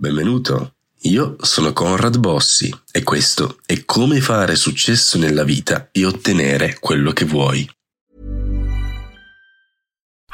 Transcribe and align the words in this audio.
Benvenuto. 0.00 0.74
Io 1.10 1.34
sono 1.40 1.72
Conrad 1.72 2.18
Bossi 2.18 2.72
e 2.92 3.02
questo 3.02 3.58
è 3.66 3.84
come 3.84 4.20
fare 4.20 4.54
successo 4.54 5.18
nella 5.18 5.42
vita 5.42 5.88
e 5.90 6.04
ottenere 6.04 6.76
quello 6.78 7.10
che 7.10 7.24
vuoi. 7.24 7.68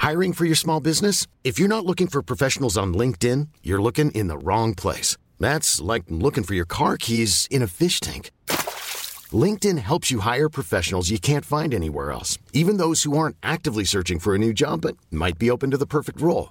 Hiring 0.02 0.34
for 0.34 0.44
your 0.44 0.54
small 0.54 0.80
business? 0.82 1.26
If 1.42 1.58
you're 1.58 1.74
not 1.74 1.86
looking 1.86 2.10
for 2.10 2.22
professionals 2.22 2.76
on 2.76 2.92
LinkedIn, 2.92 3.48
you're 3.62 3.80
looking 3.80 4.10
in 4.10 4.26
the 4.26 4.36
wrong 4.36 4.74
place. 4.74 5.16
That's 5.40 5.80
like 5.80 6.10
looking 6.10 6.44
for 6.44 6.54
your 6.54 6.66
car 6.66 6.98
keys 6.98 7.46
in 7.50 7.62
a 7.62 7.66
fish 7.66 8.00
tank. 8.00 8.32
LinkedIn 9.32 9.78
helps 9.78 10.10
you 10.10 10.20
hire 10.20 10.50
professionals 10.50 11.08
you 11.08 11.18
can't 11.18 11.46
find 11.46 11.72
anywhere 11.72 12.12
else, 12.12 12.36
even 12.52 12.76
those 12.76 13.04
who 13.04 13.16
aren't 13.16 13.36
actively 13.42 13.84
searching 13.84 14.18
for 14.18 14.34
a 14.34 14.38
new 14.38 14.52
job 14.52 14.82
but 14.82 14.98
might 15.10 15.38
be 15.38 15.50
open 15.50 15.70
to 15.70 15.78
the 15.78 15.86
perfect 15.86 16.20
role. 16.20 16.50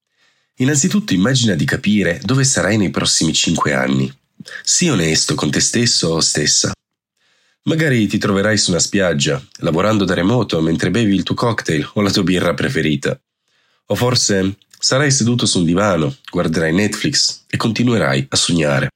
Innanzitutto 0.61 1.13
immagina 1.13 1.55
di 1.55 1.65
capire 1.65 2.19
dove 2.23 2.43
sarai 2.43 2.77
nei 2.77 2.91
prossimi 2.91 3.33
cinque 3.33 3.73
anni. 3.73 4.11
Sii 4.63 4.89
onesto 4.89 5.33
con 5.33 5.49
te 5.49 5.59
stesso 5.59 6.09
o 6.09 6.19
stessa. 6.19 6.71
Magari 7.63 8.05
ti 8.05 8.19
troverai 8.19 8.57
su 8.57 8.69
una 8.69 8.79
spiaggia, 8.79 9.43
lavorando 9.57 10.05
da 10.05 10.13
remoto 10.13 10.61
mentre 10.61 10.91
bevi 10.91 11.15
il 11.15 11.23
tuo 11.23 11.33
cocktail 11.33 11.89
o 11.93 12.01
la 12.01 12.11
tua 12.11 12.21
birra 12.21 12.53
preferita. 12.53 13.19
O 13.87 13.95
forse 13.95 14.57
sarai 14.77 15.11
seduto 15.11 15.47
su 15.47 15.59
un 15.59 15.65
divano, 15.65 16.15
guarderai 16.29 16.73
Netflix 16.73 17.43
e 17.49 17.57
continuerai 17.57 18.27
a 18.29 18.35
sognare. 18.35 18.89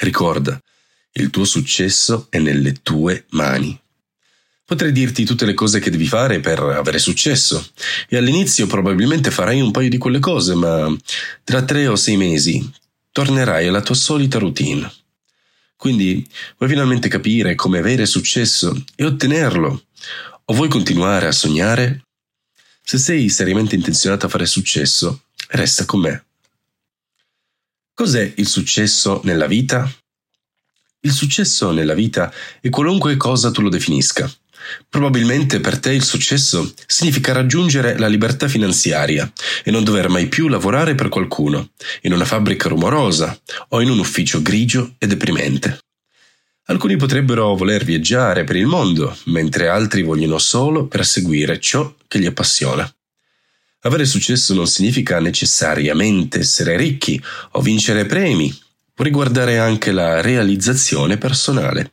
Ricorda, 0.00 0.58
il 1.12 1.30
tuo 1.30 1.44
successo 1.44 2.26
è 2.28 2.38
nelle 2.38 2.74
tue 2.82 3.24
mani. 3.30 3.78
Potrei 4.66 4.92
dirti 4.92 5.24
tutte 5.24 5.44
le 5.44 5.52
cose 5.52 5.78
che 5.78 5.90
devi 5.90 6.06
fare 6.06 6.40
per 6.40 6.58
avere 6.58 6.98
successo 6.98 7.72
e 8.08 8.16
all'inizio 8.16 8.66
probabilmente 8.66 9.30
farai 9.30 9.60
un 9.60 9.70
paio 9.70 9.90
di 9.90 9.98
quelle 9.98 10.20
cose, 10.20 10.54
ma 10.54 10.90
tra 11.44 11.62
tre 11.62 11.86
o 11.86 11.96
sei 11.96 12.16
mesi 12.16 12.72
tornerai 13.12 13.68
alla 13.68 13.82
tua 13.82 13.94
solita 13.94 14.38
routine. 14.38 14.90
Quindi 15.76 16.26
vuoi 16.56 16.70
finalmente 16.70 17.08
capire 17.08 17.54
come 17.54 17.78
avere 17.78 18.06
successo 18.06 18.74
e 18.96 19.04
ottenerlo? 19.04 19.84
O 20.46 20.54
vuoi 20.54 20.70
continuare 20.70 21.26
a 21.26 21.32
sognare? 21.32 22.06
Se 22.82 22.96
sei 22.96 23.28
seriamente 23.28 23.74
intenzionato 23.74 24.24
a 24.24 24.30
fare 24.30 24.46
successo, 24.46 25.24
resta 25.48 25.84
con 25.84 26.00
me. 26.00 26.24
Cos'è 27.92 28.32
il 28.36 28.48
successo 28.48 29.20
nella 29.24 29.46
vita? 29.46 29.90
Il 31.00 31.12
successo 31.12 31.70
nella 31.70 31.94
vita 31.94 32.32
è 32.62 32.70
qualunque 32.70 33.18
cosa 33.18 33.50
tu 33.50 33.60
lo 33.60 33.68
definisca. 33.68 34.30
Probabilmente 34.88 35.60
per 35.60 35.78
te 35.78 35.92
il 35.92 36.02
successo 36.02 36.72
significa 36.86 37.32
raggiungere 37.32 37.98
la 37.98 38.06
libertà 38.06 38.48
finanziaria 38.48 39.30
e 39.62 39.70
non 39.70 39.84
dover 39.84 40.08
mai 40.08 40.26
più 40.26 40.48
lavorare 40.48 40.94
per 40.94 41.08
qualcuno, 41.08 41.70
in 42.02 42.12
una 42.12 42.24
fabbrica 42.24 42.68
rumorosa 42.68 43.38
o 43.70 43.80
in 43.80 43.90
un 43.90 43.98
ufficio 43.98 44.42
grigio 44.42 44.94
e 44.98 45.06
deprimente. 45.06 45.78
Alcuni 46.66 46.96
potrebbero 46.96 47.54
voler 47.54 47.84
viaggiare 47.84 48.44
per 48.44 48.56
il 48.56 48.66
mondo, 48.66 49.14
mentre 49.24 49.68
altri 49.68 50.02
vogliono 50.02 50.38
solo 50.38 50.86
perseguire 50.86 51.60
ciò 51.60 51.94
che 52.08 52.18
li 52.18 52.26
appassiona. 52.26 52.90
Avere 53.80 54.06
successo 54.06 54.54
non 54.54 54.66
significa 54.66 55.20
necessariamente 55.20 56.38
essere 56.38 56.78
ricchi 56.78 57.22
o 57.52 57.60
vincere 57.60 58.06
premi, 58.06 58.50
può 58.94 59.04
riguardare 59.04 59.58
anche 59.58 59.92
la 59.92 60.22
realizzazione 60.22 61.18
personale. 61.18 61.92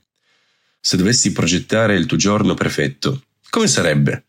Se 0.83 0.97
dovessi 0.97 1.31
progettare 1.31 1.95
il 1.95 2.07
tuo 2.07 2.17
giorno 2.17 2.55
perfetto, 2.55 3.25
come 3.51 3.67
sarebbe? 3.67 4.23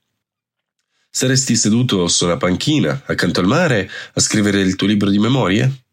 Saresti 1.09 1.57
seduto 1.57 2.07
su 2.09 2.27
una 2.27 2.37
panchina, 2.37 3.03
accanto 3.07 3.41
al 3.41 3.47
mare, 3.47 3.91
a 4.13 4.21
scrivere 4.21 4.61
il 4.61 4.77
tuo 4.77 4.87
libro 4.87 5.09
di 5.09 5.19
memorie? 5.19 5.85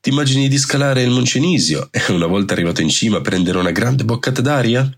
Ti 0.00 0.08
immagini 0.08 0.48
di 0.48 0.56
scalare 0.56 1.02
il 1.02 1.10
Moncenisio 1.10 1.88
e 1.90 2.12
una 2.12 2.24
volta 2.26 2.54
arrivato 2.54 2.80
in 2.80 2.88
cima 2.88 3.20
prendere 3.20 3.58
una 3.58 3.72
grande 3.72 4.04
boccata 4.04 4.40
d'aria? 4.40 4.90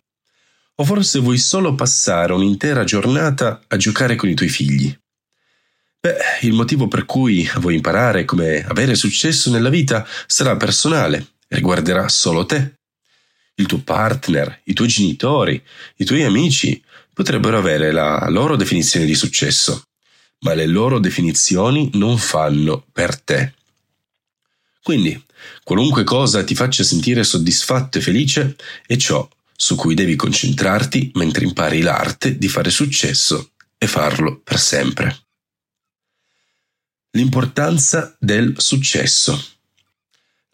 O 0.77 0.85
forse 0.85 1.19
vuoi 1.19 1.39
solo 1.39 1.75
passare 1.75 2.33
un'intera 2.33 2.85
giornata 2.85 3.61
a 3.67 3.77
giocare 3.77 4.15
con 4.15 4.29
i 4.29 4.35
tuoi 4.35 4.49
figli? 4.49 4.97
Beh, 5.99 6.17
il 6.43 6.53
motivo 6.53 6.87
per 6.87 7.07
cui 7.07 7.51
vuoi 7.57 7.75
imparare 7.75 8.25
come 8.25 8.65
avere 8.65 8.95
successo 8.95 9.51
nella 9.51 9.69
vita 9.69 10.07
sarà 10.27 10.57
personale, 10.57 11.35
riguarderà 11.49 12.09
solo 12.09 12.47
te. 12.47 12.75
Il 13.55 13.67
tuo 13.67 13.79
partner, 13.79 14.61
i 14.65 14.73
tuoi 14.73 14.89
genitori, 14.89 15.63
i 15.97 16.05
tuoi 16.05 16.25
amici 16.25 16.83
potrebbero 17.13 17.59
avere 17.59 17.93
la 17.93 18.29
loro 18.29 18.57
definizione 18.57 19.05
di 19.05 19.15
successo, 19.15 19.85
ma 20.41 20.55
le 20.55 20.67
loro 20.67 20.99
definizioni 20.99 21.91
non 21.95 22.19
fanno 22.19 22.85
per 22.93 23.21
te. 23.21 23.55
Quindi, 24.83 25.23
qualunque 25.63 26.03
cosa 26.05 26.43
ti 26.43 26.55
faccia 26.55 26.83
sentire 26.83 27.23
soddisfatto 27.23 27.99
e 27.99 28.01
felice 28.01 28.57
è 28.87 28.97
ciò 28.97 29.29
su 29.55 29.77
cui 29.77 29.95
devi 29.95 30.17
concentrarti 30.17 31.13
mentre 31.15 31.45
impari 31.45 31.83
l'arte 31.83 32.37
di 32.37 32.49
fare 32.49 32.71
successo 32.71 33.53
e 33.79 33.87
farlo 33.87 34.41
per 34.41 34.59
sempre. 34.59 35.17
L'importanza 37.13 38.17
del 38.19 38.55
successo. 38.57 39.41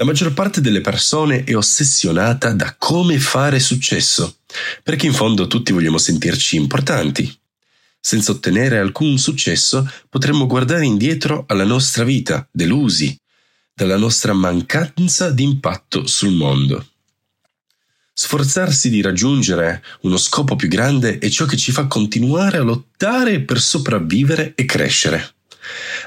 La 0.00 0.04
maggior 0.04 0.32
parte 0.32 0.60
delle 0.60 0.80
persone 0.80 1.42
è 1.42 1.56
ossessionata 1.56 2.52
da 2.52 2.76
come 2.78 3.18
fare 3.18 3.58
successo, 3.58 4.36
perché 4.84 5.06
in 5.06 5.12
fondo 5.12 5.48
tutti 5.48 5.72
vogliamo 5.72 5.98
sentirci 5.98 6.54
importanti. 6.54 7.36
Senza 7.98 8.30
ottenere 8.30 8.78
alcun 8.78 9.18
successo 9.18 9.90
potremmo 10.08 10.46
guardare 10.46 10.84
indietro 10.84 11.46
alla 11.48 11.64
nostra 11.64 12.04
vita, 12.04 12.46
delusi, 12.48 13.18
dalla 13.74 13.96
nostra 13.96 14.32
mancanza 14.34 15.30
di 15.30 15.42
impatto 15.42 16.06
sul 16.06 16.30
mondo. 16.30 16.90
Sforzarsi 18.12 18.90
di 18.90 19.00
raggiungere 19.00 19.82
uno 20.02 20.16
scopo 20.16 20.54
più 20.54 20.68
grande 20.68 21.18
è 21.18 21.28
ciò 21.28 21.44
che 21.44 21.56
ci 21.56 21.72
fa 21.72 21.88
continuare 21.88 22.58
a 22.58 22.62
lottare 22.62 23.40
per 23.40 23.60
sopravvivere 23.60 24.52
e 24.54 24.64
crescere. 24.64 25.37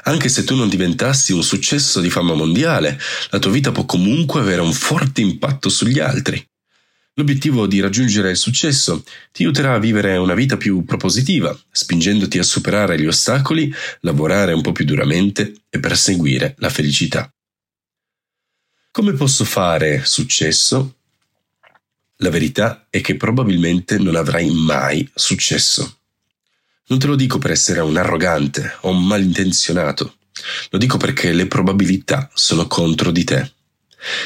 Anche 0.04 0.30
se 0.30 0.44
tu 0.44 0.56
non 0.56 0.70
diventassi 0.70 1.34
un 1.34 1.44
successo 1.44 2.00
di 2.00 2.10
fama 2.10 2.34
mondiale, 2.34 3.00
la 3.30 3.40
tua 3.40 3.52
vita 3.52 3.72
può 3.72 3.86
comunque 3.86 4.42
avere 4.42 4.62
un 4.62 4.74
forte 4.74 5.22
impatto 5.22 5.70
sugli 5.70 6.00
altri. 6.00 6.44
L'obiettivo 7.16 7.68
di 7.68 7.82
raggiungere 7.82 8.32
il 8.32 8.38
successo 8.38 9.04
ti 9.32 9.44
aiuterà 9.44 9.74
a 9.74 9.80
vivere 9.80 10.16
una 10.16 10.34
vita 10.34 10.56
più 10.56 10.86
propositiva, 10.86 11.58
spingendoti 11.70 12.40
a 12.40 12.44
superare 12.44 13.00
gli 13.00 13.06
ostacoli, 13.06 13.74
lavorare 14.00 14.54
un 14.54 14.62
po' 14.62 14.72
più 14.72 14.86
duramente 14.86 15.54
e 15.70 15.80
perseguire 15.80 16.56
la 16.60 16.70
felicità. 16.70 17.32
Come 18.92 19.14
posso 19.14 19.44
fare 19.44 20.04
successo? 20.06 20.96
La 22.18 22.30
verità 22.30 22.88
è 22.90 23.02
che 23.02 23.18
probabilmente 23.18 23.98
non 23.98 24.16
avrai 24.16 24.50
mai 24.50 25.10
successo. 25.14 26.01
Non 26.92 27.00
te 27.00 27.08
lo 27.08 27.16
dico 27.16 27.38
per 27.38 27.52
essere 27.52 27.80
un 27.80 27.96
arrogante 27.96 28.80
o 28.82 28.90
un 28.90 29.06
malintenzionato, 29.06 30.16
lo 30.72 30.78
dico 30.78 30.98
perché 30.98 31.32
le 31.32 31.48
probabilità 31.48 32.30
sono 32.34 32.68
contro 32.68 33.12
di 33.12 33.24
te. 33.24 33.50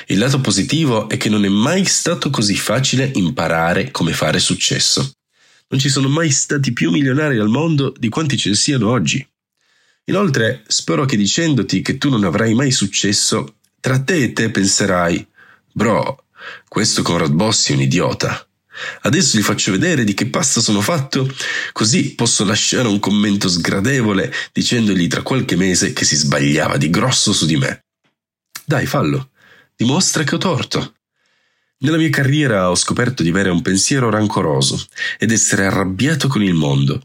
Il 0.08 0.18
lato 0.18 0.42
positivo 0.42 1.08
è 1.08 1.16
che 1.16 1.30
non 1.30 1.46
è 1.46 1.48
mai 1.48 1.86
stato 1.86 2.32
così 2.32 2.56
facile 2.56 3.12
imparare 3.14 3.92
come 3.92 4.14
fare 4.14 4.40
successo. 4.40 5.12
Non 5.68 5.80
ci 5.80 5.90
sono 5.90 6.10
mai 6.10 6.32
stati 6.32 6.74
più 6.74 6.90
milionari 6.90 7.38
al 7.38 7.50
mondo 7.50 7.94
di 7.96 8.10
quanti 8.10 8.36
ce 8.36 8.50
ne 8.50 8.56
siano 8.56 8.90
oggi. 8.90 9.24
Inoltre, 10.06 10.64
spero 10.66 11.06
che 11.06 11.18
dicendoti 11.18 11.84
che 11.84 12.00
tu 12.00 12.10
non 12.10 12.24
avrai 12.24 12.56
mai 12.56 12.72
successo, 12.72 13.58
tra 13.80 14.00
te 14.00 14.24
e 14.24 14.34
te 14.34 14.50
penserai, 14.50 15.24
bro, 15.72 16.26
questo 16.68 17.04
Conrad 17.04 17.32
Bossi 17.32 17.74
è 17.74 17.76
un 17.76 17.82
idiota. 17.82 18.48
Adesso 19.02 19.38
gli 19.38 19.42
faccio 19.42 19.72
vedere 19.72 20.04
di 20.04 20.14
che 20.14 20.28
pasta 20.28 20.62
sono 20.62 20.82
fatto, 20.82 21.32
così 21.72 22.16
posso 22.16 22.44
lasciare 22.44 22.88
un 22.88 23.00
commento 23.00 23.48
sgradevole 23.48 24.34
dicendogli 24.52 25.08
tra 25.08 25.22
qualche 25.22 25.56
mese 25.56 25.94
che 25.94 26.06
si 26.06 26.16
sbagliava 26.16 26.78
di 26.78 26.90
grosso 26.90 27.34
su 27.34 27.46
di 27.46 27.58
me. 27.58 27.86
Dai, 28.66 28.86
fallo. 28.86 29.30
Dimostra 29.76 30.24
che 30.24 30.36
ho 30.36 30.40
torto. 30.40 30.96
Nella 31.80 31.98
mia 31.98 32.10
carriera 32.10 32.70
ho 32.70 32.76
scoperto 32.76 33.22
di 33.22 33.30
avere 33.30 33.50
un 33.50 33.62
pensiero 33.62 34.10
rancoroso 34.10 34.86
ed 35.20 35.32
essere 35.32 35.66
arrabbiato 35.66 36.28
con 36.28 36.42
il 36.42 36.54
mondo. 36.54 37.02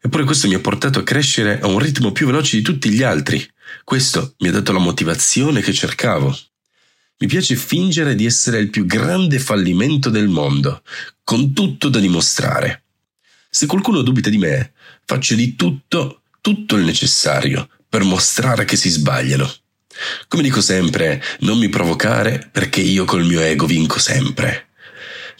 Eppure 0.00 0.24
questo 0.24 0.48
mi 0.48 0.54
ha 0.54 0.60
portato 0.60 0.98
a 0.98 1.04
crescere 1.04 1.60
a 1.60 1.66
un 1.66 1.78
ritmo 1.78 2.10
più 2.12 2.26
veloce 2.26 2.56
di 2.56 2.62
tutti 2.62 2.90
gli 2.90 3.02
altri. 3.02 3.46
Questo 3.84 4.34
mi 4.38 4.48
ha 4.48 4.52
dato 4.52 4.72
la 4.72 4.78
motivazione 4.78 5.60
che 5.60 5.72
cercavo. 5.72 6.36
Mi 7.22 7.26
piace 7.26 7.54
fingere 7.54 8.14
di 8.14 8.24
essere 8.24 8.60
il 8.60 8.70
più 8.70 8.86
grande 8.86 9.38
fallimento 9.38 10.08
del 10.08 10.28
mondo, 10.28 10.82
con 11.22 11.52
tutto 11.52 11.90
da 11.90 11.98
dimostrare. 11.98 12.84
Se 13.50 13.66
qualcuno 13.66 14.00
dubita 14.00 14.30
di 14.30 14.38
me, 14.38 14.72
faccio 15.04 15.34
di 15.34 15.54
tutto, 15.54 16.22
tutto 16.40 16.76
il 16.76 16.84
necessario 16.84 17.68
per 17.86 18.04
mostrare 18.04 18.64
che 18.64 18.76
si 18.76 18.88
sbagliano. 18.88 19.52
Come 20.28 20.42
dico 20.42 20.62
sempre, 20.62 21.22
non 21.40 21.58
mi 21.58 21.68
provocare 21.68 22.48
perché 22.50 22.80
io 22.80 23.04
col 23.04 23.26
mio 23.26 23.40
ego 23.40 23.66
vinco 23.66 23.98
sempre. 23.98 24.68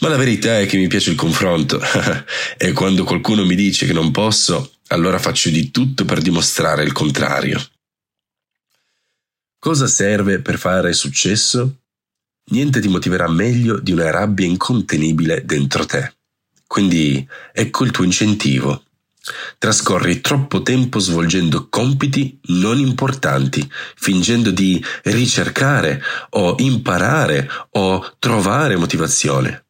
Ma 0.00 0.09
la 0.09 0.19
verità 0.19 0.61
è 0.61 0.67
che 0.67 0.76
mi 0.76 0.87
piace 0.87 1.09
il 1.09 1.17
confronto 1.17 1.81
e 2.59 2.73
quando 2.73 3.05
qualcuno 3.05 3.47
mi 3.47 3.55
dice 3.55 3.87
che 3.87 3.94
non 3.94 4.11
posso, 4.11 4.75
allora 4.88 5.19
faccio 5.19 5.49
di 5.49 5.71
tutto 5.71 6.05
per 6.05 6.21
dimostrare 6.21 6.83
il 6.83 6.93
contrario. 6.93 7.59
Cosa 9.62 9.87
serve 9.87 10.41
per 10.41 10.57
fare 10.57 10.95
successo? 10.95 11.81
Niente 12.53 12.81
ti 12.81 12.89
motiverà 12.89 13.29
meglio 13.29 13.79
di 13.79 13.93
una 13.93 14.11
rabbia 14.11 14.47
incontenibile 14.47 15.45
dentro 15.45 15.85
te. 15.85 16.15
Quindi 16.67 17.29
ecco 17.53 17.85
il 17.85 17.91
tuo 17.91 18.05
incentivo. 18.05 18.85
Trascorri 19.59 20.23
troppo 20.23 20.62
tempo 20.62 20.99
svolgendo 20.99 21.69
compiti 21.69 22.41
non 22.45 22.79
importanti, 22.79 23.71
fingendo 23.97 24.51
di 24.51 24.83
ricercare 25.03 26.03
o 26.31 26.55
imparare 26.57 27.47
o 27.73 28.15
trovare 28.19 28.77
motivazione. 28.77 29.67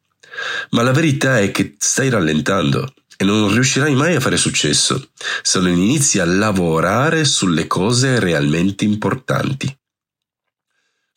Ma 0.71 0.83
la 0.83 0.93
verità 0.93 1.41
è 1.41 1.51
che 1.51 1.75
stai 1.79 2.11
rallentando 2.11 2.95
e 3.17 3.25
non 3.25 3.53
riuscirai 3.53 3.97
mai 3.97 4.15
a 4.15 4.21
fare 4.21 4.37
successo 4.37 5.11
se 5.43 5.59
non 5.59 5.71
inizi 5.71 6.21
a 6.21 6.25
lavorare 6.25 7.25
sulle 7.25 7.67
cose 7.67 8.21
realmente 8.21 8.85
importanti. 8.85 9.79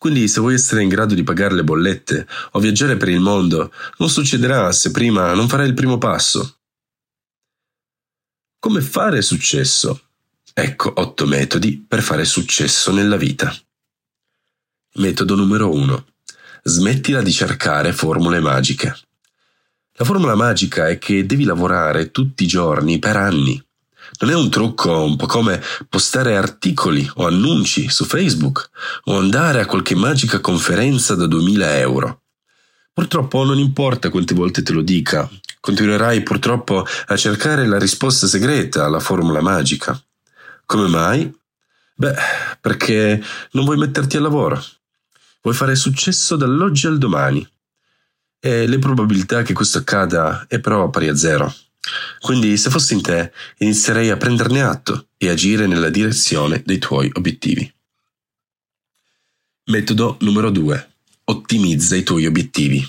Quindi 0.03 0.27
se 0.27 0.41
vuoi 0.41 0.55
essere 0.55 0.83
in 0.83 0.89
grado 0.89 1.13
di 1.13 1.23
pagare 1.23 1.53
le 1.55 1.63
bollette 1.63 2.27
o 2.51 2.59
viaggiare 2.59 2.97
per 2.97 3.07
il 3.07 3.21
mondo, 3.21 3.71
non 3.99 4.09
succederà 4.09 4.69
se 4.73 4.91
prima 4.91 5.33
non 5.33 5.47
farai 5.47 5.65
il 5.65 5.73
primo 5.73 5.97
passo. 5.97 6.57
Come 8.59 8.81
fare 8.81 9.21
successo? 9.21 10.07
Ecco 10.53 10.91
otto 10.93 11.25
metodi 11.25 11.77
per 11.77 12.01
fare 12.01 12.25
successo 12.25 12.91
nella 12.91 13.15
vita. 13.15 13.55
Metodo 14.95 15.35
numero 15.35 15.71
1. 15.71 16.05
Smettila 16.63 17.21
di 17.21 17.31
cercare 17.31 17.93
formule 17.93 18.41
magiche. 18.41 18.93
La 19.93 20.03
formula 20.03 20.35
magica 20.35 20.89
è 20.89 20.97
che 20.97 21.25
devi 21.25 21.45
lavorare 21.45 22.11
tutti 22.11 22.43
i 22.43 22.47
giorni 22.47 22.99
per 22.99 23.15
anni. 23.15 23.65
Non 24.19 24.29
è 24.29 24.35
un 24.35 24.49
trucco 24.49 25.03
un 25.03 25.15
po' 25.15 25.25
come 25.25 25.61
postare 25.89 26.37
articoli 26.37 27.09
o 27.15 27.25
annunci 27.25 27.89
su 27.89 28.05
Facebook 28.05 28.69
o 29.05 29.17
andare 29.17 29.61
a 29.61 29.65
qualche 29.65 29.95
magica 29.95 30.39
conferenza 30.39 31.15
da 31.15 31.25
2000 31.25 31.77
euro. 31.79 32.21
Purtroppo 32.93 33.43
non 33.43 33.57
importa 33.57 34.09
quante 34.09 34.35
volte 34.35 34.61
te 34.61 34.71
lo 34.71 34.81
dica, 34.81 35.27
continuerai 35.59 36.21
purtroppo 36.21 36.85
a 37.07 37.17
cercare 37.17 37.65
la 37.65 37.79
risposta 37.79 38.27
segreta 38.27 38.85
alla 38.85 38.99
formula 38.99 39.41
magica. 39.41 39.99
Come 40.65 40.87
mai? 40.87 41.33
Beh, 41.95 42.15
perché 42.61 43.23
non 43.51 43.65
vuoi 43.65 43.77
metterti 43.77 44.17
al 44.17 44.23
lavoro. 44.23 44.63
Vuoi 45.41 45.55
fare 45.55 45.75
successo 45.75 46.35
dall'oggi 46.35 46.87
al 46.87 46.97
domani. 46.97 47.47
E 48.39 48.67
le 48.67 48.77
probabilità 48.77 49.41
che 49.41 49.53
questo 49.53 49.79
accada 49.79 50.45
è 50.47 50.59
però 50.59 50.89
pari 50.89 51.07
a 51.07 51.15
zero. 51.15 51.53
Quindi, 52.19 52.57
se 52.57 52.69
fossi 52.69 52.93
in 52.93 53.01
te, 53.01 53.33
inizierei 53.57 54.09
a 54.09 54.17
prenderne 54.17 54.61
atto 54.61 55.09
e 55.17 55.29
agire 55.29 55.67
nella 55.67 55.89
direzione 55.89 56.61
dei 56.65 56.79
tuoi 56.79 57.09
obiettivi. 57.13 57.71
Metodo 59.65 60.17
numero 60.21 60.49
2 60.49 60.91
ottimizza 61.25 61.95
i 61.95 62.03
tuoi 62.03 62.25
obiettivi. 62.25 62.85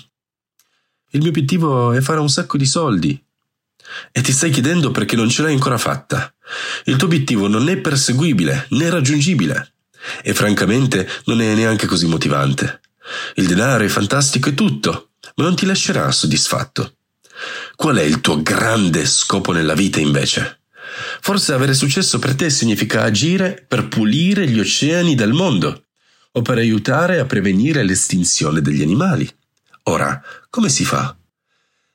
Il 1.11 1.21
mio 1.21 1.29
obiettivo 1.29 1.93
è 1.93 2.01
fare 2.01 2.19
un 2.19 2.29
sacco 2.29 2.57
di 2.57 2.65
soldi. 2.65 3.23
E 4.11 4.21
ti 4.21 4.31
stai 4.31 4.49
chiedendo 4.49 4.91
perché 4.91 5.15
non 5.15 5.29
ce 5.29 5.43
l'hai 5.43 5.53
ancora 5.53 5.77
fatta. 5.77 6.33
Il 6.85 6.97
tuo 6.97 7.07
obiettivo 7.07 7.47
non 7.47 7.69
è 7.69 7.77
perseguibile 7.77 8.67
né 8.71 8.89
raggiungibile. 8.89 9.73
E 10.21 10.33
francamente 10.33 11.07
non 11.25 11.41
è 11.41 11.53
neanche 11.55 11.87
così 11.87 12.07
motivante. 12.07 12.81
Il 13.35 13.47
denaro 13.47 13.83
è 13.83 13.87
fantastico 13.87 14.49
e 14.49 14.53
tutto, 14.53 15.11
ma 15.35 15.43
non 15.43 15.55
ti 15.55 15.65
lascerà 15.65 16.11
soddisfatto. 16.11 16.94
Qual 17.75 17.97
è 17.97 18.03
il 18.03 18.21
tuo 18.21 18.41
grande 18.41 19.05
scopo 19.05 19.51
nella 19.51 19.73
vita 19.73 19.99
invece? 19.99 20.61
Forse 21.19 21.53
avere 21.53 21.73
successo 21.73 22.19
per 22.19 22.35
te 22.35 22.49
significa 22.49 23.03
agire 23.03 23.65
per 23.67 23.87
pulire 23.87 24.47
gli 24.47 24.59
oceani 24.59 25.13
del 25.13 25.33
mondo 25.33 25.85
o 26.31 26.41
per 26.41 26.57
aiutare 26.57 27.19
a 27.19 27.25
prevenire 27.25 27.83
l'estinzione 27.83 28.61
degli 28.61 28.81
animali. 28.81 29.29
Ora, 29.83 30.21
come 30.49 30.69
si 30.69 30.85
fa? 30.85 31.15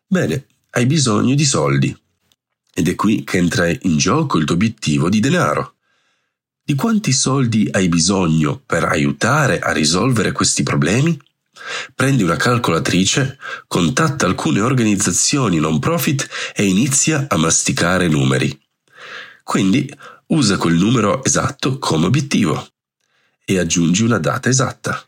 Bene, 0.06 0.46
hai 0.70 0.86
bisogno 0.86 1.34
di 1.34 1.44
soldi. 1.44 1.96
Ed 2.72 2.88
è 2.88 2.94
qui 2.94 3.24
che 3.24 3.38
entra 3.38 3.68
in 3.68 3.96
gioco 3.96 4.38
il 4.38 4.44
tuo 4.44 4.54
obiettivo 4.54 5.08
di 5.08 5.20
denaro. 5.20 5.74
Di 6.62 6.74
quanti 6.74 7.12
soldi 7.12 7.68
hai 7.72 7.88
bisogno 7.88 8.60
per 8.64 8.84
aiutare 8.84 9.58
a 9.58 9.72
risolvere 9.72 10.32
questi 10.32 10.62
problemi? 10.62 11.18
Prendi 11.94 12.22
una 12.22 12.36
calcolatrice, 12.36 13.38
contatta 13.66 14.26
alcune 14.26 14.60
organizzazioni 14.60 15.58
non 15.58 15.78
profit 15.78 16.28
e 16.54 16.64
inizia 16.64 17.26
a 17.28 17.36
masticare 17.36 18.08
numeri. 18.08 18.58
Quindi 19.42 19.92
usa 20.26 20.56
quel 20.56 20.74
numero 20.74 21.24
esatto 21.24 21.78
come 21.78 22.06
obiettivo 22.06 22.68
e 23.44 23.58
aggiungi 23.58 24.02
una 24.02 24.18
data 24.18 24.48
esatta. 24.48 25.04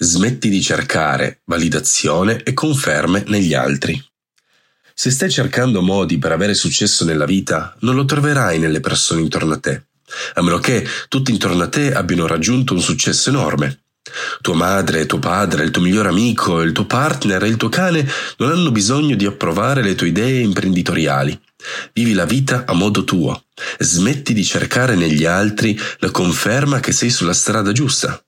smetti 0.00 0.48
di 0.48 0.62
cercare 0.62 1.40
validazione 1.44 2.42
e 2.42 2.52
conferme 2.52 3.24
negli 3.26 3.54
altri. 3.54 4.00
Se 4.94 5.10
stai 5.10 5.30
cercando 5.30 5.82
modi 5.82 6.18
per 6.18 6.32
avere 6.32 6.54
successo 6.54 7.04
nella 7.04 7.24
vita, 7.24 7.76
non 7.80 7.94
lo 7.94 8.04
troverai 8.04 8.58
nelle 8.58 8.80
persone 8.80 9.20
intorno 9.20 9.54
a 9.54 9.58
te, 9.58 9.86
a 10.34 10.42
meno 10.42 10.58
che 10.58 10.86
tutti 11.08 11.30
intorno 11.30 11.62
a 11.62 11.68
te 11.68 11.92
abbiano 11.92 12.26
raggiunto 12.26 12.74
un 12.74 12.80
successo 12.80 13.30
enorme. 13.30 13.82
Tua 14.40 14.54
madre, 14.54 15.06
tuo 15.06 15.18
padre, 15.18 15.64
il 15.64 15.70
tuo 15.70 15.82
migliore 15.82 16.08
amico, 16.08 16.60
il 16.60 16.72
tuo 16.72 16.86
partner 16.86 17.42
e 17.42 17.48
il 17.48 17.56
tuo 17.56 17.68
cane 17.68 18.08
non 18.38 18.50
hanno 18.50 18.70
bisogno 18.70 19.16
di 19.16 19.26
approvare 19.26 19.82
le 19.82 19.94
tue 19.94 20.08
idee 20.08 20.40
imprenditoriali. 20.40 21.38
Vivi 21.92 22.12
la 22.12 22.24
vita 22.24 22.64
a 22.66 22.72
modo 22.72 23.04
tuo. 23.04 23.44
Smetti 23.78 24.32
di 24.32 24.44
cercare 24.44 24.94
negli 24.94 25.24
altri 25.24 25.78
la 25.98 26.10
conferma 26.10 26.80
che 26.80 26.92
sei 26.92 27.10
sulla 27.10 27.32
strada 27.32 27.72
giusta. 27.72 28.22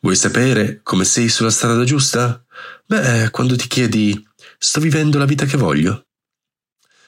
Vuoi 0.00 0.16
sapere 0.16 0.80
come 0.82 1.04
sei 1.04 1.28
sulla 1.28 1.50
strada 1.50 1.84
giusta? 1.84 2.42
Beh, 2.86 3.30
quando 3.30 3.56
ti 3.56 3.66
chiedi 3.66 4.26
sto 4.58 4.80
vivendo 4.80 5.18
la 5.18 5.26
vita 5.26 5.44
che 5.44 5.56
voglio? 5.56 6.06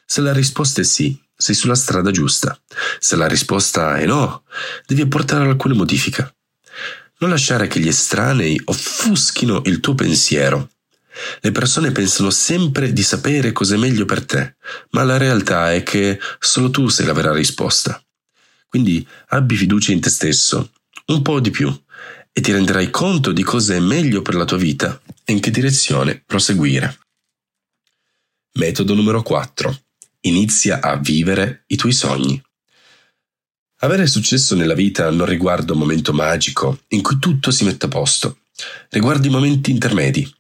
Se 0.05 0.21
la 0.21 0.33
risposta 0.33 0.81
è 0.81 0.85
sì, 0.85 1.19
sei 1.35 1.55
sulla 1.55 1.75
strada 1.75 2.11
giusta. 2.11 2.59
Se 2.99 3.17
la 3.17 3.27
risposta 3.27 3.99
è 3.99 4.05
no, 4.05 4.45
devi 4.87 5.01
apportare 5.01 5.45
alcune 5.45 5.75
modifiche. 5.75 6.35
Non 7.23 7.31
lasciare 7.31 7.69
che 7.69 7.79
gli 7.79 7.87
estranei 7.87 8.61
offuschino 8.65 9.63
il 9.67 9.79
tuo 9.79 9.95
pensiero. 9.95 10.71
Le 11.41 11.53
persone 11.53 11.93
pensano 11.93 12.31
sempre 12.31 12.93
di 12.93 13.05
sapere 13.05 13.53
cos'è 13.53 13.77
meglio 13.77 14.05
per 14.07 14.25
te, 14.27 14.57
ma 14.91 15.05
la 15.05 15.19
realtà 15.19 15.73
è 15.73 15.85
che 15.85 16.19
solo 16.41 16.71
tu 16.71 16.89
sei 16.89 17.07
la 17.07 17.13
vera 17.13 17.33
risposta. 17.33 18.05
Quindi 18.67 19.07
abbi 19.29 19.55
fiducia 19.55 19.93
in 19.93 20.01
te 20.01 20.11
stesso, 20.11 20.73
un 21.07 21.23
po' 21.23 21.39
di 21.39 21.51
più, 21.51 21.73
e 22.33 22.41
ti 22.41 22.51
renderai 22.51 22.91
conto 22.91 23.31
di 23.31 23.45
cosa 23.45 23.75
è 23.75 23.79
meglio 23.79 24.21
per 24.21 24.35
la 24.35 24.45
tua 24.45 24.57
vita 24.57 25.01
e 25.25 25.33
in 25.33 25.39
che 25.39 25.53
direzione 25.53 26.25
proseguire. 26.27 26.99
Metodo 28.55 28.95
numero 28.95 29.23
4. 29.23 29.83
Inizia 30.23 30.81
a 30.81 30.97
vivere 30.97 31.63
i 31.69 31.77
tuoi 31.77 31.93
sogni. 31.93 32.43
Avere 33.85 34.07
successo 34.07 34.55
nella 34.55 34.75
vita 34.75 35.11
non 35.11 35.27
riguarda 35.27 35.73
un 35.73 35.81
momento 35.81 36.13
magico 36.13 36.83
in 36.89 37.03
cui 37.03 37.19
tutto 37.19 37.51
si 37.51 37.65
mette 37.65 37.87
a 37.87 37.89
posto, 37.89 38.39
riguarda 38.91 39.27
i 39.27 39.31
momenti 39.31 39.73
intermedi, 39.73 40.33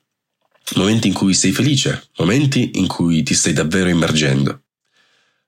momenti 0.76 1.08
in 1.08 1.12
cui 1.12 1.34
sei 1.34 1.50
felice, 1.50 2.10
momenti 2.18 2.70
in 2.74 2.86
cui 2.86 3.24
ti 3.24 3.34
stai 3.34 3.52
davvero 3.52 3.88
immergendo. 3.88 4.62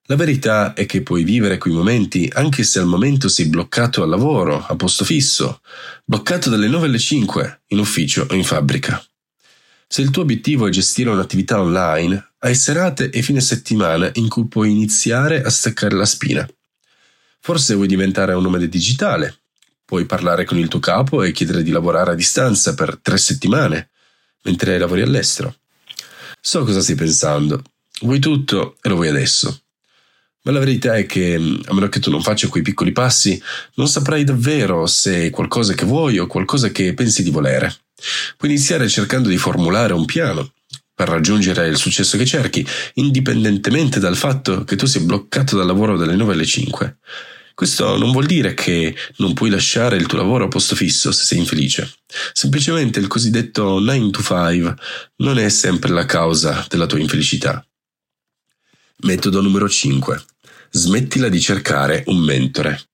La 0.07 0.17
verità 0.17 0.75
è 0.75 0.87
che 0.87 1.03
puoi 1.03 1.23
vivere 1.23 1.57
quei 1.57 1.73
momenti 1.73 2.29
anche 2.35 2.65
se 2.65 2.81
al 2.81 2.87
momento 2.87 3.29
sei 3.29 3.47
bloccato 3.47 4.03
al 4.03 4.09
lavoro, 4.09 4.67
a 4.67 4.75
posto 4.75 5.05
fisso, 5.05 5.61
bloccato 6.05 6.51
dalle 6.51 6.67
9 6.67 6.87
alle 6.87 6.99
5, 6.99 7.63
in 7.69 7.79
ufficio 7.79 8.27
o 8.29 8.35
in 8.35 8.43
fabbrica. 8.43 9.01
Se 9.87 10.03
il 10.03 10.11
tuo 10.11 10.23
obiettivo 10.23 10.67
è 10.67 10.71
gestire 10.71 11.11
un'attività 11.11 11.61
online, 11.61 12.33
hai 12.41 12.57
serate 12.57 13.11
e 13.11 13.23
fine 13.23 13.41
settimana 13.41 14.11
in 14.15 14.29
cui 14.29 14.49
puoi 14.49 14.73
iniziare 14.73 15.45
a 15.45 15.49
staccare 15.49 15.95
la 15.95 16.07
spina. 16.07 16.45
Forse 17.45 17.75
vuoi 17.75 17.89
diventare 17.89 18.33
un 18.33 18.43
nomade 18.43 18.71
digitale. 18.71 19.41
Puoi 19.85 20.07
parlare 20.07 20.47
con 20.47 20.57
il 20.57 20.69
tuo 20.69 20.79
capo 20.79 21.23
e 21.23 21.33
chiedere 21.33 21.63
di 21.63 21.73
lavorare 21.73 22.13
a 22.13 22.15
distanza 22.15 22.73
per 22.73 22.99
tre 23.03 23.19
settimane, 23.19 23.91
mentre 24.45 24.79
lavori 24.79 25.03
all'estero. 25.03 25.55
So 26.41 26.65
cosa 26.65 26.81
stai 26.81 26.95
pensando. 26.95 27.63
Vuoi 28.01 28.19
tutto 28.19 28.79
e 28.81 28.89
lo 28.89 28.95
vuoi 28.95 29.09
adesso. 29.09 29.61
Ma 30.45 30.53
la 30.53 30.59
verità 30.59 30.97
è 30.97 31.05
che, 31.05 31.35
a 31.35 31.75
meno 31.75 31.91
che 31.91 32.01
tu 32.01 32.09
non 32.09 32.23
faccia 32.23 32.49
quei 32.49 32.63
piccoli 32.63 32.93
passi, 32.93 33.39
non 33.75 33.89
saprai 33.89 34.25
davvero 34.25 34.87
se 34.87 35.27
è 35.27 35.31
qualcosa 35.31 35.75
che 35.75 35.85
vuoi 35.85 36.19
o 36.19 36.27
qualcosa 36.27 36.71
che 36.71 36.95
pensi 36.95 37.23
di 37.23 37.31
volere. 37.31 37.77
Puoi 38.39 38.53
iniziare 38.53 38.89
cercando 38.89 39.29
di 39.29 39.37
formulare 39.37 39.93
un 39.93 40.07
piano 40.07 40.51
per 40.95 41.09
raggiungere 41.09 41.67
il 41.67 41.77
successo 41.77 42.17
che 42.17 42.25
cerchi, 42.25 42.67
indipendentemente 42.95 43.99
dal 43.99 44.17
fatto 44.17 44.65
che 44.65 44.77
tu 44.77 44.87
sia 44.87 45.01
bloccato 45.01 45.57
dal 45.57 45.67
lavoro 45.67 45.97
dalle 45.97 46.15
9 46.15 46.33
alle 46.33 46.47
5. 46.47 46.99
Questo 47.55 47.97
non 47.97 48.11
vuol 48.11 48.27
dire 48.27 48.53
che 48.55 48.97
non 49.19 49.33
puoi 49.33 49.49
lasciare 49.49 49.97
il 49.97 50.07
tuo 50.07 50.19
lavoro 50.19 50.45
a 50.45 50.49
posto 50.49 50.75
fisso 50.75 51.13
se 51.13 51.25
sei 51.25 51.39
infelice. 51.39 51.89
Semplicemente 52.33 52.99
il 52.99 53.07
cosiddetto 53.07 53.79
9 53.79 54.11
to 54.11 54.23
5 54.23 54.75
non 55.17 55.39
è 55.39 55.49
sempre 55.49 55.91
la 55.91 56.05
causa 56.05 56.67
della 56.69 56.87
tua 56.87 56.99
infelicità. 56.99 57.65
Metodo 58.99 59.41
numero 59.41 59.69
5. 59.69 60.25
Smettila 60.71 61.29
di 61.29 61.41
cercare 61.41 62.03
un 62.07 62.19
mentore. 62.19 62.89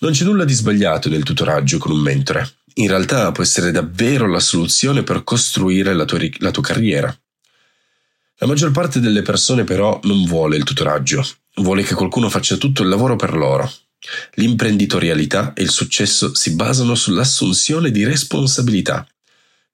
Non 0.00 0.12
c'è 0.12 0.24
nulla 0.24 0.44
di 0.44 0.52
sbagliato 0.52 1.08
nel 1.08 1.22
tutoraggio 1.22 1.78
con 1.78 1.92
un 1.92 2.00
mentore. 2.00 2.56
In 2.76 2.88
realtà 2.88 3.30
può 3.30 3.44
essere 3.44 3.70
davvero 3.70 4.26
la 4.26 4.40
soluzione 4.40 5.04
per 5.04 5.22
costruire 5.22 5.94
la 5.94 6.04
tua, 6.04 6.18
la 6.38 6.50
tua 6.50 6.62
carriera. 6.62 7.16
La 8.38 8.48
maggior 8.48 8.72
parte 8.72 8.98
delle 8.98 9.22
persone 9.22 9.62
però 9.62 10.00
non 10.02 10.24
vuole 10.24 10.56
il 10.56 10.64
tutoraggio, 10.64 11.24
vuole 11.56 11.84
che 11.84 11.94
qualcuno 11.94 12.28
faccia 12.28 12.56
tutto 12.56 12.82
il 12.82 12.88
lavoro 12.88 13.14
per 13.14 13.34
loro. 13.34 13.72
L'imprenditorialità 14.34 15.52
e 15.52 15.62
il 15.62 15.70
successo 15.70 16.34
si 16.34 16.54
basano 16.56 16.96
sull'assunzione 16.96 17.92
di 17.92 18.04
responsabilità. 18.04 19.06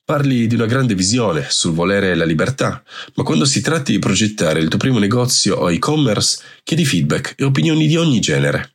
Parli 0.04 0.46
di 0.46 0.54
una 0.54 0.66
grande 0.66 0.94
visione, 0.94 1.46
sul 1.48 1.72
volere 1.72 2.14
la 2.14 2.26
libertà, 2.26 2.82
ma 3.14 3.22
quando 3.22 3.46
si 3.46 3.62
tratta 3.62 3.92
di 3.92 3.98
progettare 3.98 4.60
il 4.60 4.68
tuo 4.68 4.78
primo 4.78 4.98
negozio 4.98 5.56
o 5.56 5.70
e-commerce, 5.70 6.42
chiedi 6.64 6.84
feedback 6.84 7.34
e 7.38 7.44
opinioni 7.44 7.86
di 7.86 7.96
ogni 7.96 8.20
genere. 8.20 8.74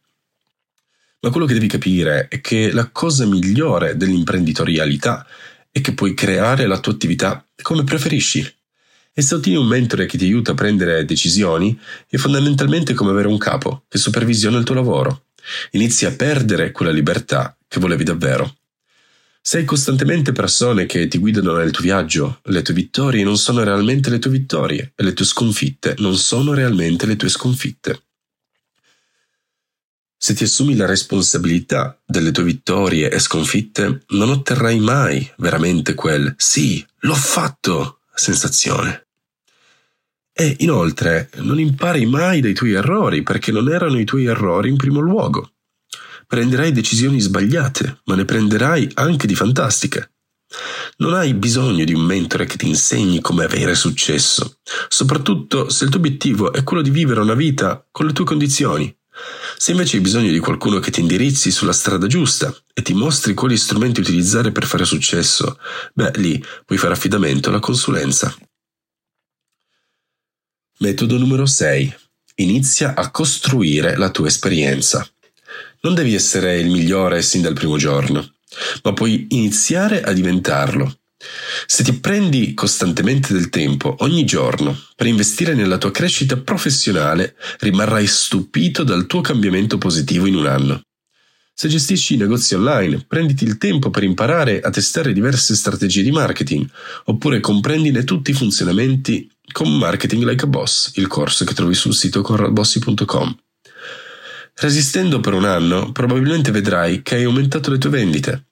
Ma 1.26 1.32
quello 1.32 1.48
che 1.48 1.56
devi 1.56 1.66
capire 1.66 2.28
è 2.28 2.40
che 2.40 2.72
la 2.72 2.88
cosa 2.92 3.26
migliore 3.26 3.98
dell'imprenditorialità 3.98 5.26
è 5.72 5.82
che 5.82 5.96
puoi 5.96 6.14
creare 6.14 6.68
la 6.68 6.80
tua 6.80 6.92
attività 6.92 7.44
come 7.64 7.84
preferisci. 7.84 8.48
E 9.12 9.22
se 9.24 9.34
ottieni 9.34 9.58
un 9.58 9.66
mentore 9.66 10.06
che 10.06 10.20
ti 10.20 10.26
aiuta 10.26 10.52
a 10.52 10.54
prendere 10.54 11.04
decisioni, 11.04 11.76
è 12.08 12.18
fondamentalmente 12.18 12.94
come 12.94 13.10
avere 13.10 13.28
un 13.28 13.40
capo 13.40 13.86
che 13.88 13.98
supervisiona 13.98 14.60
il 14.60 14.66
tuo 14.66 14.76
lavoro. 14.76 15.24
Inizi 15.72 16.06
a 16.06 16.12
perdere 16.12 16.70
quella 16.70 16.92
libertà 16.92 17.58
che 17.68 17.80
volevi 17.80 18.04
davvero. 18.04 18.58
Se 19.42 19.58
hai 19.58 19.66
costantemente 19.66 20.32
persone 20.32 20.86
che 20.86 21.08
ti 21.08 21.18
guidano 21.18 21.56
nel 21.56 21.72
tuo 21.72 21.84
viaggio, 21.84 22.40
le 22.44 22.62
tue 22.62 22.76
vittorie 22.76 23.24
non 23.24 23.38
sono 23.40 23.64
realmente 23.64 24.12
le 24.12 24.20
tue 24.20 24.30
vittorie 24.30 24.94
e 24.96 25.04
le 25.04 25.14
tue 25.14 25.26
sconfitte 25.26 25.96
non 25.98 26.18
sono 26.18 26.54
realmente 26.54 27.08
le 27.08 27.16
tue 27.16 27.30
sconfitte. 27.30 28.05
Se 30.26 30.34
ti 30.34 30.46
assumi 30.46 30.76
la 30.76 30.88
responsabilità 30.88 32.02
delle 32.04 32.32
tue 32.32 32.46
vittorie 32.46 33.12
e 33.12 33.20
sconfitte, 33.20 34.06
non 34.08 34.32
otterrai 34.32 34.80
mai 34.80 35.32
veramente 35.38 35.94
quel 35.94 36.34
sì, 36.36 36.84
l'ho 37.02 37.14
fatto 37.14 38.00
sensazione. 38.12 39.06
E 40.34 40.56
inoltre 40.62 41.30
non 41.42 41.60
impari 41.60 42.08
mai 42.08 42.42
dai 42.42 42.56
tuoi 42.56 42.72
errori 42.72 43.22
perché 43.22 43.52
non 43.52 43.72
erano 43.72 44.00
i 44.00 44.04
tuoi 44.04 44.26
errori 44.26 44.70
in 44.70 44.78
primo 44.78 45.00
luogo. 45.00 45.52
Prenderai 46.26 46.72
decisioni 46.72 47.20
sbagliate, 47.20 48.00
ma 48.06 48.16
ne 48.16 48.26
prenderai 48.26 48.90
anche 48.96 49.28
di 49.28 49.36
fantastiche. 49.36 50.14
Non 50.98 51.14
hai 51.14 51.36
bisogno 51.36 51.86
di 51.86 51.94
un 51.94 52.02
mentore 52.02 52.48
che 52.48 52.58
ti 52.58 52.68
insegni 52.68 53.22
come 53.22 53.44
avere 53.44 53.76
successo, 53.76 54.58
soprattutto 54.88 55.70
se 55.70 55.84
il 55.84 55.92
tuo 55.92 56.00
obiettivo 56.00 56.52
è 56.52 56.64
quello 56.64 56.82
di 56.82 56.90
vivere 56.90 57.20
una 57.20 57.36
vita 57.36 57.86
con 57.92 58.08
le 58.08 58.14
tue 58.14 58.26
condizioni. 58.26 58.92
Se 59.58 59.72
invece 59.72 59.98
hai 59.98 60.02
bisogno 60.02 60.32
di 60.32 60.40
qualcuno 60.40 60.80
che 60.80 60.92
ti 60.92 61.00
indirizzi 61.00 61.50
sulla 61.50 61.72
strada 61.72 62.08
giusta 62.08 62.54
e 62.74 62.82
ti 62.82 62.94
mostri 62.94 63.34
quali 63.34 63.58
strumenti 63.58 64.00
utilizzare 64.02 64.52
per 64.52 64.66
fare 64.66 64.86
successo, 64.86 65.58
beh, 65.94 66.12
lì 66.16 66.44
puoi 66.66 66.78
fare 66.78 66.94
affidamento 66.94 67.50
alla 67.50 67.60
consulenza. 67.60 68.36
Metodo 70.80 71.18
numero 71.18 71.46
6. 71.46 71.96
Inizia 72.36 72.96
a 72.96 73.10
costruire 73.12 73.96
la 73.96 74.10
tua 74.10 74.28
esperienza. 74.28 75.08
Non 75.82 75.94
devi 75.94 76.14
essere 76.14 76.58
il 76.58 76.70
migliore 76.70 77.22
sin 77.22 77.42
dal 77.42 77.54
primo 77.54 77.78
giorno, 77.78 78.34
ma 78.84 78.92
puoi 78.92 79.28
iniziare 79.30 80.04
a 80.04 80.12
diventarlo. 80.12 81.00
Se 81.68 81.84
ti 81.84 81.94
prendi 82.00 82.54
costantemente 82.54 83.34
del 83.34 83.50
tempo 83.50 83.96
ogni 84.00 84.26
giorno 84.26 84.78
per 84.96 85.08
investire 85.08 85.54
nella 85.54 85.78
tua 85.78 85.92
crescita 85.92 86.38
professionale, 86.38 87.36
rimarrai 87.60 88.08
stupito 88.08 88.84
dal 88.84 89.06
tuo 89.06 89.22
cambiamento 89.22 89.78
positivo 89.78 90.26
in 90.26 90.36
un 90.36 90.46
anno. 90.46 90.82
Se 91.58 91.70
gestisci 91.70 92.18
negozi 92.18 92.54
online, 92.54 93.06
prenditi 93.08 93.46
il 93.46 93.58
tempo 93.58 93.90
per 93.90 94.04
imparare 94.04 94.60
a 94.60 94.70
testare 94.70 95.14
diverse 95.14 95.56
strategie 95.56 96.04
di 96.04 96.12
marketing, 96.12 96.70
oppure 97.06 97.40
comprendine 97.40 98.04
tutti 98.04 98.32
i 98.32 98.34
funzionamenti 98.34 99.32
con 99.54 99.78
Marketing 99.78 100.24
Like 100.24 100.44
a 100.44 100.48
Boss, 100.48 100.92
il 100.96 101.08
corso 101.08 101.46
che 101.46 101.54
trovi 101.54 101.74
sul 101.74 101.94
sito 101.94 102.22
corralbossi.com. 102.22 103.38
Resistendo 104.56 105.22
per 105.22 105.34
un 105.34 105.46
anno, 105.46 105.94
probabilmente 105.94 106.52
vedrai 106.52 107.02
che 107.02 107.16
hai 107.16 107.24
aumentato 107.24 107.72
le 107.72 107.78
tue 107.78 107.90
vendite. 107.90 108.48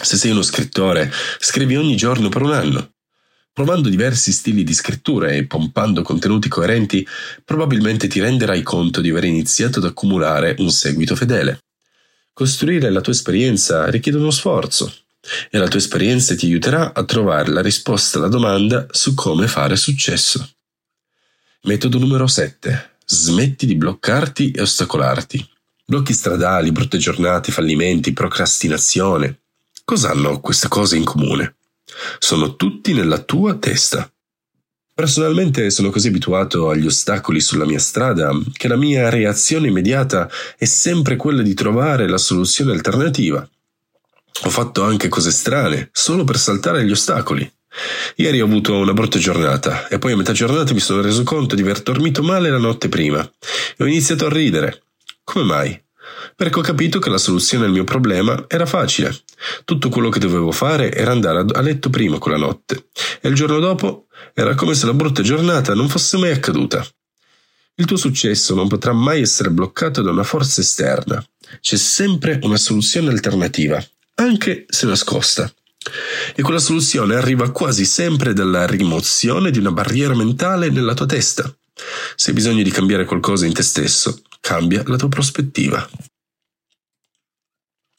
Se 0.00 0.16
sei 0.16 0.30
uno 0.30 0.42
scrittore, 0.42 1.10
scrivi 1.38 1.76
ogni 1.76 1.96
giorno 1.96 2.28
per 2.28 2.42
un 2.42 2.52
anno. 2.52 2.92
Provando 3.52 3.88
diversi 3.88 4.30
stili 4.30 4.62
di 4.62 4.72
scrittura 4.72 5.30
e 5.30 5.44
pompando 5.44 6.02
contenuti 6.02 6.48
coerenti, 6.48 7.04
probabilmente 7.44 8.06
ti 8.06 8.20
renderai 8.20 8.62
conto 8.62 9.00
di 9.00 9.10
aver 9.10 9.24
iniziato 9.24 9.80
ad 9.80 9.86
accumulare 9.86 10.54
un 10.58 10.70
seguito 10.70 11.16
fedele. 11.16 11.58
Costruire 12.32 12.88
la 12.90 13.00
tua 13.00 13.12
esperienza 13.12 13.90
richiede 13.90 14.18
uno 14.18 14.30
sforzo 14.30 14.94
e 15.50 15.58
la 15.58 15.66
tua 15.66 15.80
esperienza 15.80 16.36
ti 16.36 16.46
aiuterà 16.46 16.94
a 16.94 17.04
trovare 17.04 17.50
la 17.50 17.60
risposta 17.60 18.18
alla 18.18 18.28
domanda 18.28 18.86
su 18.90 19.14
come 19.14 19.48
fare 19.48 19.74
successo. 19.74 20.48
Metodo 21.62 21.98
numero 21.98 22.28
7. 22.28 22.98
Smetti 23.04 23.66
di 23.66 23.74
bloccarti 23.74 24.52
e 24.52 24.60
ostacolarti. 24.60 25.44
Blocchi 25.84 26.12
stradali, 26.12 26.70
brutte 26.70 26.98
giornate, 26.98 27.50
fallimenti, 27.50 28.12
procrastinazione. 28.12 29.40
Cosa 29.88 30.10
hanno 30.10 30.38
queste 30.40 30.68
cose 30.68 30.98
in 30.98 31.04
comune? 31.04 31.54
Sono 32.18 32.56
tutti 32.56 32.92
nella 32.92 33.20
tua 33.20 33.54
testa. 33.54 34.06
Personalmente 34.92 35.70
sono 35.70 35.88
così 35.88 36.08
abituato 36.08 36.68
agli 36.68 36.84
ostacoli 36.84 37.40
sulla 37.40 37.64
mia 37.64 37.78
strada 37.78 38.30
che 38.52 38.68
la 38.68 38.76
mia 38.76 39.08
reazione 39.08 39.68
immediata 39.68 40.28
è 40.58 40.66
sempre 40.66 41.16
quella 41.16 41.40
di 41.40 41.54
trovare 41.54 42.06
la 42.06 42.18
soluzione 42.18 42.72
alternativa. 42.72 43.48
Ho 44.42 44.50
fatto 44.50 44.82
anche 44.82 45.08
cose 45.08 45.30
strane, 45.30 45.88
solo 45.90 46.22
per 46.22 46.36
saltare 46.36 46.84
gli 46.84 46.92
ostacoli. 46.92 47.50
Ieri 48.16 48.42
ho 48.42 48.44
avuto 48.44 48.76
una 48.76 48.92
brutta 48.92 49.18
giornata 49.18 49.88
e 49.88 49.98
poi 49.98 50.12
a 50.12 50.16
metà 50.18 50.32
giornata 50.32 50.74
mi 50.74 50.80
sono 50.80 51.00
reso 51.00 51.22
conto 51.22 51.54
di 51.54 51.62
aver 51.62 51.80
dormito 51.80 52.22
male 52.22 52.50
la 52.50 52.58
notte 52.58 52.90
prima 52.90 53.22
e 53.74 53.82
ho 53.82 53.86
iniziato 53.86 54.26
a 54.26 54.30
ridere. 54.30 54.82
Come 55.24 55.44
mai? 55.46 55.82
Perché 56.36 56.58
ho 56.58 56.62
capito 56.62 56.98
che 56.98 57.10
la 57.10 57.18
soluzione 57.18 57.64
al 57.64 57.72
mio 57.72 57.84
problema 57.84 58.44
era 58.48 58.66
facile. 58.66 59.16
Tutto 59.64 59.88
quello 59.88 60.08
che 60.08 60.18
dovevo 60.18 60.52
fare 60.52 60.92
era 60.92 61.12
andare 61.12 61.44
a 61.50 61.60
letto 61.60 61.90
prima 61.90 62.18
quella 62.18 62.36
notte 62.36 62.88
e 63.20 63.28
il 63.28 63.34
giorno 63.34 63.58
dopo 63.58 64.06
era 64.34 64.54
come 64.54 64.74
se 64.74 64.86
la 64.86 64.94
brutta 64.94 65.22
giornata 65.22 65.74
non 65.74 65.88
fosse 65.88 66.16
mai 66.16 66.30
accaduta. 66.30 66.86
Il 67.74 67.84
tuo 67.84 67.96
successo 67.96 68.54
non 68.54 68.66
potrà 68.66 68.92
mai 68.92 69.20
essere 69.20 69.50
bloccato 69.50 70.02
da 70.02 70.10
una 70.10 70.24
forza 70.24 70.60
esterna. 70.60 71.24
C'è 71.60 71.76
sempre 71.76 72.38
una 72.42 72.56
soluzione 72.56 73.10
alternativa, 73.10 73.82
anche 74.16 74.66
se 74.68 74.86
nascosta. 74.86 75.52
E 76.34 76.42
quella 76.42 76.58
soluzione 76.58 77.14
arriva 77.14 77.50
quasi 77.50 77.84
sempre 77.84 78.32
dalla 78.32 78.66
rimozione 78.66 79.50
di 79.50 79.58
una 79.58 79.70
barriera 79.70 80.14
mentale 80.14 80.70
nella 80.70 80.94
tua 80.94 81.06
testa. 81.06 81.52
Se 82.16 82.30
hai 82.30 82.34
bisogno 82.34 82.64
di 82.64 82.70
cambiare 82.70 83.04
qualcosa 83.04 83.46
in 83.46 83.52
te 83.52 83.62
stesso, 83.62 84.22
cambia 84.40 84.82
la 84.86 84.96
tua 84.96 85.08
prospettiva. 85.08 85.88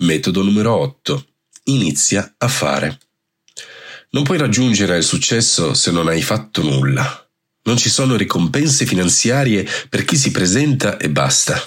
Metodo 0.03 0.43
numero 0.43 0.75
8. 0.75 1.25
Inizia 1.65 2.35
a 2.37 2.47
fare. 2.47 2.99
Non 4.11 4.23
puoi 4.23 4.37
raggiungere 4.37 4.97
il 4.97 5.03
successo 5.03 5.73
se 5.73 5.91
non 5.91 6.07
hai 6.07 6.21
fatto 6.21 6.63
nulla. 6.63 7.29
Non 7.63 7.77
ci 7.77 7.89
sono 7.89 8.15
ricompense 8.15 8.85
finanziarie 8.85 9.67
per 9.89 10.05
chi 10.05 10.17
si 10.17 10.31
presenta 10.31 10.97
e 10.97 11.09
basta. 11.09 11.61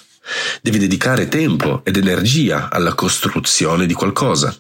Devi 0.61 0.79
dedicare 0.79 1.29
tempo 1.29 1.83
ed 1.85 1.97
energia 1.97 2.71
alla 2.71 2.95
costruzione 2.95 3.87
di 3.87 3.95
qualcosa. 3.95 4.57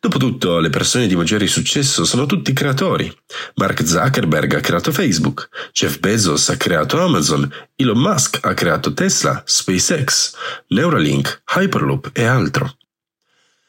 Dopotutto, 0.00 0.58
le 0.58 0.70
persone 0.70 1.06
di 1.06 1.14
maggiore 1.14 1.46
successo 1.46 2.04
sono 2.04 2.26
tutti 2.26 2.52
creatori. 2.52 3.14
Mark 3.56 3.86
Zuckerberg 3.86 4.54
ha 4.54 4.60
creato 4.60 4.92
Facebook, 4.92 5.48
Jeff 5.72 5.98
Bezos 5.98 6.48
ha 6.48 6.56
creato 6.56 7.00
Amazon, 7.00 7.50
Elon 7.76 7.98
Musk 7.98 8.38
ha 8.42 8.54
creato 8.54 8.94
Tesla, 8.94 9.42
SpaceX, 9.44 10.34
Neuralink, 10.68 11.42
Hyperloop 11.54 12.10
e 12.12 12.24
altro. 12.24 12.76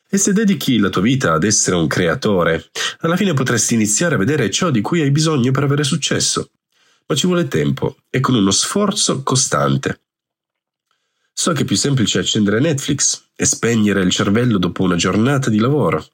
E 0.10 0.18
se 0.18 0.32
dedichi 0.32 0.78
la 0.78 0.90
tua 0.90 1.02
vita 1.02 1.34
ad 1.34 1.44
essere 1.44 1.76
un 1.76 1.88
creatore, 1.88 2.70
alla 3.00 3.18
fine 3.18 3.34
potresti 3.34 3.74
iniziare 3.74 4.16
a 4.16 4.18
vedere 4.20 4.50
ciò 4.50 4.70
di 4.70 4.80
cui 4.80 5.02
hai 5.02 5.12
bisogno 5.12 5.52
per 5.52 5.64
avere 5.64 5.84
successo. 5.84 6.52
Ma 7.08 7.16
ci 7.16 7.28
vuole 7.28 7.48
tempo 7.48 7.98
e 8.10 8.20
con 8.20 8.34
uno 8.36 8.52
sforzo 8.52 9.22
costante. 9.24 10.05
So 11.38 11.52
che 11.52 11.64
è 11.64 11.66
più 11.66 11.76
semplice 11.76 12.20
accendere 12.20 12.62
Netflix 12.62 13.24
e 13.36 13.46
spegnere 13.46 14.02
il 14.02 14.10
cervello 14.10 14.58
dopo 14.58 14.84
una 14.84 14.96
giornata 14.96 15.50
di 15.50 15.60
lavoro, 15.60 16.08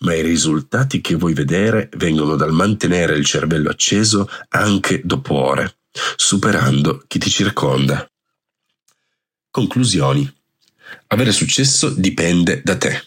ma 0.00 0.14
i 0.14 0.20
risultati 0.20 1.00
che 1.00 1.14
vuoi 1.14 1.32
vedere 1.32 1.88
vengono 1.96 2.36
dal 2.36 2.52
mantenere 2.52 3.16
il 3.16 3.24
cervello 3.24 3.70
acceso 3.70 4.28
anche 4.50 5.00
dopo 5.02 5.34
ore, 5.34 5.78
superando 6.16 7.02
chi 7.08 7.18
ti 7.18 7.30
circonda. 7.30 8.08
Conclusioni. 9.50 10.30
Avere 11.08 11.32
successo 11.32 11.88
dipende 11.88 12.60
da 12.62 12.76
te. 12.76 13.02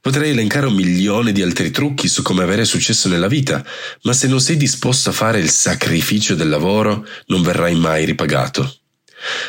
Potrei 0.00 0.30
elencare 0.30 0.66
un 0.66 0.74
milione 0.74 1.32
di 1.32 1.42
altri 1.42 1.72
trucchi 1.72 2.06
su 2.06 2.22
come 2.22 2.44
avere 2.44 2.64
successo 2.64 3.08
nella 3.08 3.26
vita, 3.26 3.66
ma 4.02 4.12
se 4.12 4.28
non 4.28 4.40
sei 4.40 4.56
disposto 4.56 5.10
a 5.10 5.12
fare 5.12 5.40
il 5.40 5.50
sacrificio 5.50 6.36
del 6.36 6.48
lavoro, 6.48 7.04
non 7.26 7.42
verrai 7.42 7.74
mai 7.74 8.04
ripagato. 8.04 8.85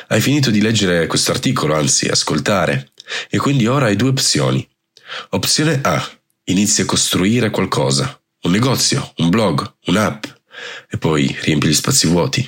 Hai 0.08 0.22
finito 0.22 0.50
di 0.50 0.62
leggere 0.62 1.08
questo 1.08 1.32
articolo, 1.32 1.76
anzi 1.76 2.08
ascoltare, 2.08 2.92
e 3.30 3.38
quindi 3.38 3.68
ora 3.68 3.88
hai 3.88 3.96
due 3.96 4.10
opzioni. 4.10 4.68
Opzione 5.30 5.80
A. 5.84 6.12
Inizi 6.46 6.82
a 6.82 6.86
costruire 6.86 7.50
qualcosa, 7.50 8.20
un 8.44 8.52
negozio, 8.52 9.14
un 9.18 9.30
blog, 9.30 9.76
un'app, 9.88 10.24
e 10.90 10.98
poi 10.98 11.36
riempi 11.42 11.68
gli 11.68 11.74
spazi 11.74 12.08
vuoti. 12.08 12.48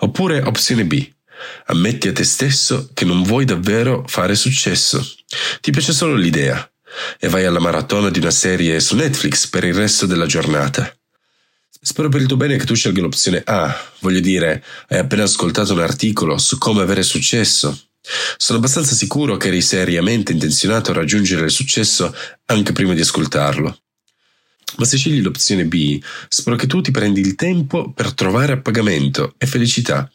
Oppure 0.00 0.42
opzione 0.42 0.84
B. 0.84 1.08
Ammetti 1.66 2.08
a 2.08 2.12
te 2.12 2.24
stesso 2.24 2.90
che 2.92 3.04
non 3.04 3.22
vuoi 3.22 3.44
davvero 3.44 4.04
fare 4.06 4.34
successo. 4.34 5.04
Ti 5.60 5.70
piace 5.70 5.92
solo 5.92 6.14
l'idea 6.14 6.68
e 7.18 7.28
vai 7.28 7.44
alla 7.44 7.60
maratona 7.60 8.10
di 8.10 8.18
una 8.18 8.30
serie 8.30 8.80
su 8.80 8.96
Netflix 8.96 9.46
per 9.46 9.64
il 9.64 9.74
resto 9.74 10.06
della 10.06 10.26
giornata. 10.26 10.92
Spero 11.84 12.08
per 12.08 12.20
il 12.20 12.28
tuo 12.28 12.36
bene 12.36 12.56
che 12.58 12.64
tu 12.64 12.76
scelga 12.76 13.00
l'opzione 13.00 13.42
A, 13.44 13.76
voglio 13.98 14.20
dire, 14.20 14.62
hai 14.86 15.00
appena 15.00 15.24
ascoltato 15.24 15.72
un 15.72 15.80
articolo 15.80 16.38
su 16.38 16.56
come 16.56 16.80
avere 16.80 17.02
successo. 17.02 17.76
Sono 18.36 18.58
abbastanza 18.58 18.94
sicuro 18.94 19.36
che 19.36 19.48
eri 19.48 19.60
seriamente 19.60 20.30
intenzionato 20.30 20.92
a 20.92 20.94
raggiungere 20.94 21.46
il 21.46 21.50
successo 21.50 22.14
anche 22.46 22.70
prima 22.70 22.94
di 22.94 23.00
ascoltarlo. 23.00 23.80
Ma 24.76 24.84
se 24.84 24.96
scegli 24.96 25.20
l'opzione 25.22 25.64
B, 25.64 26.00
spero 26.28 26.54
che 26.54 26.68
tu 26.68 26.80
ti 26.82 26.92
prendi 26.92 27.18
il 27.18 27.34
tempo 27.34 27.90
per 27.90 28.12
trovare 28.14 28.52
appagamento 28.52 29.34
e 29.36 29.48
felicità 29.48 30.08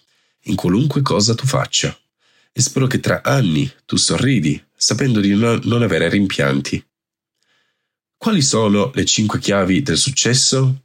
in 0.43 0.55
qualunque 0.55 1.01
cosa 1.01 1.35
tu 1.35 1.45
faccia. 1.45 1.93
E 2.53 2.61
spero 2.61 2.87
che 2.87 3.01
tra 3.01 3.21
anni 3.21 3.69
tu 3.85 3.97
sorridi, 3.97 4.63
sapendo 4.73 5.19
di 5.19 5.35
non 5.35 5.81
avere 5.81 6.07
rimpianti. 6.07 6.81
Quali 8.15 8.41
sono 8.41 8.89
le 8.95 9.03
cinque 9.03 9.39
chiavi 9.39 9.81
del 9.81 9.97
successo? 9.97 10.83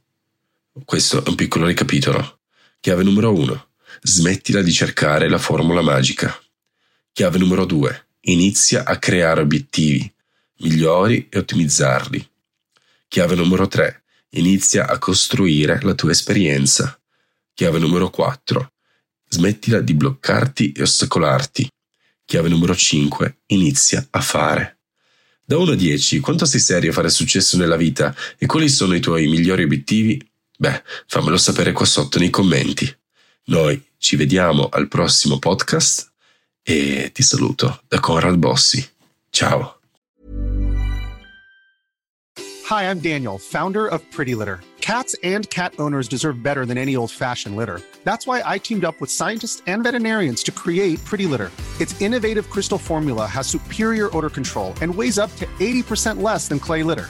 Questo 0.73 1.23
è 1.23 1.29
un 1.29 1.35
piccolo 1.35 1.67
ricapitolo. 1.67 2.39
Chiave 2.79 3.03
numero 3.03 3.31
1. 3.31 3.67
Smettila 4.01 4.63
di 4.63 4.71
cercare 4.71 5.29
la 5.29 5.37
formula 5.37 5.83
magica. 5.83 6.35
Chiave 7.11 7.37
numero 7.37 7.65
2. 7.65 8.07
Inizia 8.21 8.83
a 8.83 8.97
creare 8.97 9.41
obiettivi 9.41 10.11
migliori 10.61 11.27
e 11.29 11.37
ottimizzarli. 11.37 12.27
Chiave 13.07 13.35
numero 13.35 13.67
3. 13.67 14.03
Inizia 14.31 14.87
a 14.87 14.97
costruire 14.97 15.79
la 15.83 15.93
tua 15.93 16.09
esperienza. 16.09 16.99
Chiave 17.53 17.77
numero 17.77 18.09
4. 18.09 18.71
Smettila 19.29 19.79
di 19.79 19.93
bloccarti 19.93 20.71
e 20.71 20.81
ostacolarti. 20.81 21.69
Chiave 22.25 22.49
numero 22.49 22.75
5. 22.75 23.41
Inizia 23.47 24.07
a 24.09 24.21
fare. 24.21 24.79
Da 25.45 25.55
1 25.55 25.73
a 25.73 25.75
10, 25.75 26.19
quanto 26.19 26.45
sei 26.45 26.59
serio 26.59 26.89
a 26.89 26.93
fare 26.93 27.11
successo 27.11 27.57
nella 27.57 27.77
vita 27.77 28.15
e 28.39 28.47
quali 28.47 28.69
sono 28.69 28.95
i 28.95 28.99
tuoi 28.99 29.27
migliori 29.27 29.61
obiettivi 29.61 30.19
Beh, 30.63 30.81
fammelo 31.07 31.35
sapere 31.35 31.73
qua 31.73 31.85
sotto 31.85 32.19
nei 32.19 32.29
commenti. 32.29 32.89
Noi 33.47 33.83
ci 33.97 34.15
vediamo 34.15 34.69
al 34.69 34.87
prossimo 34.87 35.37
podcast 35.37 36.09
e 36.63 37.11
ti 37.13 37.21
saluto 37.21 37.81
da 37.89 37.99
Conrad 37.99 38.37
Bossi. 38.37 38.81
Ciao. 39.29 39.79
Hi, 42.69 42.89
I'm 42.89 43.01
Daniel, 43.01 43.37
founder 43.37 43.87
of 43.87 44.01
Pretty 44.09 44.35
Litter. 44.35 44.61
Cats 44.79 45.17
and 45.21 45.49
cat 45.49 45.73
owners 45.79 46.07
deserve 46.07 46.41
better 46.41 46.65
than 46.65 46.77
any 46.77 46.95
old-fashioned 46.95 47.57
litter. 47.57 47.81
That's 48.05 48.25
why 48.25 48.41
I 48.45 48.57
teamed 48.57 48.85
up 48.85 49.01
with 49.01 49.11
scientists 49.11 49.61
and 49.67 49.83
veterinarians 49.83 50.43
to 50.43 50.53
create 50.53 51.03
Pretty 51.03 51.25
Litter. 51.25 51.51
Its 51.81 51.93
innovative 51.99 52.49
crystal 52.49 52.77
formula 52.77 53.25
has 53.25 53.47
superior 53.47 54.09
odor 54.15 54.29
control 54.29 54.73
and 54.81 54.95
weighs 54.95 55.19
up 55.19 55.29
to 55.35 55.45
80% 55.59 56.21
less 56.21 56.47
than 56.47 56.59
clay 56.59 56.83
litter. 56.83 57.09